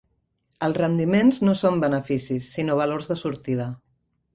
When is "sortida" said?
3.27-3.73